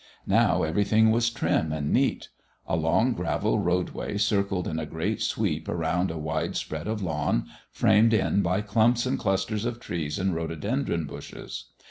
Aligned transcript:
Now 0.25 0.63
everything 0.63 1.11
was 1.11 1.29
trim 1.29 1.71
and 1.71 1.93
neat. 1.93 2.29
A 2.65 2.75
long 2.75 3.13
gravel 3.13 3.59
roadway 3.59 4.17
circled 4.17 4.67
in 4.67 4.79
a 4.79 4.85
great 4.87 5.21
sweep 5.21 5.69
around 5.69 6.09
a 6.09 6.17
wide 6.17 6.55
spread 6.55 6.87
of 6.87 7.03
lawn, 7.03 7.45
framed 7.69 8.11
in 8.11 8.41
by 8.41 8.61
clumps 8.61 9.05
and 9.05 9.19
clusters 9.19 9.63
of 9.63 9.79
trees 9.79 10.17
and 10.17 10.33
rhododendron 10.33 11.05
bushes. 11.05 11.65